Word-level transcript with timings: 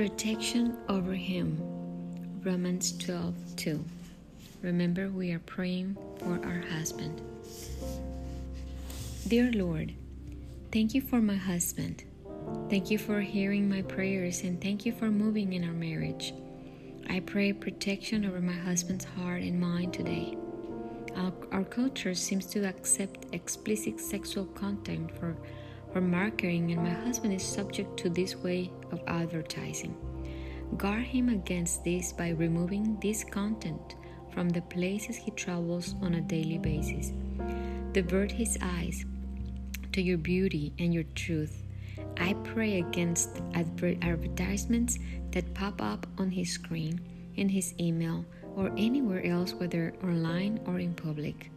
Protection 0.00 0.78
over 0.88 1.12
him. 1.12 1.60
Romans 2.42 2.96
12 2.96 3.34
2. 3.56 3.84
Remember, 4.62 5.10
we 5.10 5.30
are 5.32 5.40
praying 5.40 5.94
for 6.18 6.40
our 6.42 6.62
husband. 6.72 7.20
Dear 9.28 9.52
Lord, 9.52 9.92
thank 10.72 10.94
you 10.94 11.02
for 11.02 11.20
my 11.20 11.34
husband. 11.34 12.04
Thank 12.70 12.90
you 12.90 12.96
for 12.96 13.20
hearing 13.20 13.68
my 13.68 13.82
prayers 13.82 14.40
and 14.40 14.58
thank 14.58 14.86
you 14.86 14.92
for 14.94 15.10
moving 15.10 15.52
in 15.52 15.64
our 15.64 15.74
marriage. 15.74 16.32
I 17.10 17.20
pray 17.20 17.52
protection 17.52 18.24
over 18.24 18.40
my 18.40 18.54
husband's 18.54 19.04
heart 19.04 19.42
and 19.42 19.60
mind 19.60 19.92
today. 19.92 20.38
Our, 21.14 21.32
our 21.52 21.64
culture 21.64 22.14
seems 22.14 22.46
to 22.46 22.66
accept 22.66 23.26
explicit 23.34 24.00
sexual 24.00 24.46
content 24.46 25.14
for, 25.18 25.36
for 25.92 26.00
marketing, 26.00 26.72
and 26.72 26.82
my 26.82 26.90
husband 26.90 27.34
is 27.34 27.42
subject 27.42 27.96
to 27.98 28.08
this 28.08 28.36
way 28.36 28.70
of 28.92 29.00
advertising. 29.06 29.96
Guard 30.76 31.04
him 31.04 31.28
against 31.28 31.84
this 31.84 32.12
by 32.12 32.30
removing 32.30 32.98
this 33.00 33.24
content 33.24 33.96
from 34.32 34.48
the 34.48 34.62
places 34.62 35.16
he 35.16 35.30
travels 35.32 35.94
on 36.00 36.14
a 36.14 36.20
daily 36.20 36.58
basis. 36.58 37.12
Divert 37.92 38.30
his 38.30 38.56
eyes 38.62 39.04
to 39.92 40.00
your 40.00 40.18
beauty 40.18 40.72
and 40.78 40.94
your 40.94 41.04
truth. 41.14 41.64
I 42.18 42.34
pray 42.44 42.78
against 42.78 43.40
advertisements 43.54 44.98
that 45.32 45.54
pop 45.54 45.82
up 45.82 46.06
on 46.18 46.30
his 46.30 46.52
screen, 46.52 47.00
in 47.36 47.48
his 47.48 47.74
email, 47.80 48.24
or 48.56 48.70
anywhere 48.76 49.24
else, 49.26 49.54
whether 49.54 49.94
online 50.04 50.60
or 50.66 50.78
in 50.78 50.94
public. 50.94 51.50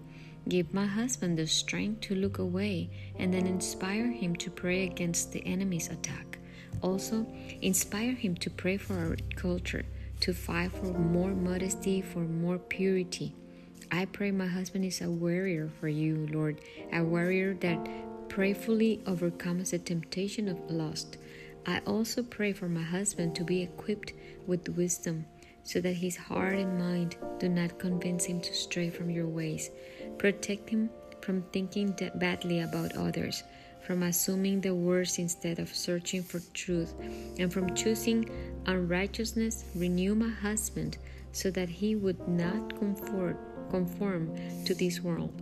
Give 0.48 0.74
my 0.74 0.86
husband 0.86 1.38
the 1.38 1.48
strength 1.48 2.02
to 2.02 2.16
look 2.16 2.38
away 2.38 2.90
and 3.18 3.34
then 3.34 3.48
inspire 3.48 4.12
him 4.12 4.36
to 4.38 4.50
pray 4.50 4.84
against 4.84 5.32
the 5.32 5.46
enemy's 5.46 5.90
attack. 5.90 6.38
Also, 6.82 7.26
inspire 7.62 8.12
him 8.12 8.36
to 8.36 8.50
pray 8.50 8.76
for 8.76 8.96
our 8.96 9.16
culture, 9.36 9.86
to 10.20 10.34
fight 10.34 10.74
for 10.74 10.94
more 10.94 11.32
modesty, 11.32 12.02
for 12.02 12.20
more 12.20 12.58
purity. 12.58 13.34
I 13.90 14.06
pray 14.06 14.32
my 14.32 14.48
husband 14.48 14.84
is 14.84 15.02
a 15.02 15.10
warrior 15.10 15.70
for 15.80 15.88
you, 15.88 16.28
Lord, 16.32 16.60
a 16.92 17.04
warrior 17.04 17.54
that 17.62 17.88
prayerfully 18.28 19.02
overcomes 19.06 19.72
the 19.72 19.80
temptation 19.80 20.50
of 20.50 20.60
lust. 20.70 21.18
I 21.66 21.80
also 21.86 22.22
pray 22.22 22.52
for 22.52 22.68
my 22.68 22.82
husband 22.82 23.36
to 23.36 23.44
be 23.46 23.62
equipped 23.62 24.12
with 24.46 24.68
wisdom 24.70 25.26
so 25.64 25.80
that 25.82 25.94
his 25.94 26.16
heart 26.16 26.56
and 26.56 26.78
mind 26.78 27.16
do 27.40 27.50
not 27.50 27.80
convince 27.80 28.26
him 28.26 28.42
to 28.42 28.54
stray 28.54 28.90
from 28.90 29.10
your 29.10 29.28
ways. 29.28 29.70
Protect 30.18 30.70
him 30.70 30.90
from 31.22 31.42
thinking 31.54 31.96
badly 32.16 32.60
about 32.60 32.96
others, 32.96 33.44
from 33.86 34.04
assuming 34.04 34.62
the 34.62 34.76
worst 34.76 35.20
instead 35.20 35.60
of 35.60 35.74
searching 35.74 36.22
for 36.22 36.42
truth, 36.54 36.94
and 37.40 37.52
from 37.52 37.74
choosing 37.76 38.30
unrighteousness. 38.66 39.66
Renew 39.76 40.16
my 40.16 40.30
husband 40.30 40.98
so 41.32 41.50
that 41.52 41.70
he 41.70 41.96
would 41.96 42.28
not 42.28 42.78
conform, 42.78 43.38
conform 43.70 44.36
to 44.66 44.74
this 44.74 45.02
world. 45.02 45.34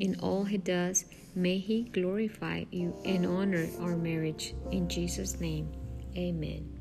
In 0.00 0.18
all 0.20 0.44
he 0.44 0.58
does, 0.58 1.06
may 1.34 1.58
he 1.58 1.84
glorify 1.84 2.64
you 2.70 2.94
and 3.04 3.26
honor 3.26 3.66
our 3.80 3.96
marriage. 3.96 4.54
In 4.70 4.88
Jesus' 4.88 5.40
name, 5.40 5.72
amen. 6.16 6.77